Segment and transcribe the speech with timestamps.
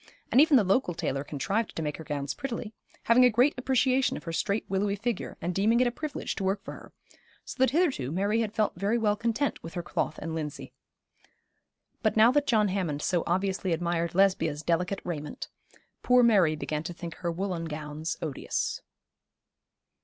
[0.31, 4.17] And even the local tailor contrived to make her gowns prettily, having a great appreciation
[4.17, 6.91] of her straight willowy figure, and deeming it a privilege to work for her,
[7.45, 10.73] so that hitherto Mary had felt very well content with her cloth and linsey.
[12.01, 15.49] But now that John Hammond so obviously admired Lesbia's delicate raiment,
[16.01, 18.81] poor Mary began to think her woollen gowns odious.